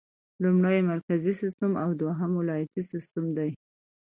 [0.43, 3.51] لومړی مرکزي سیسټم او دوهم ولایتي سیسټم دی.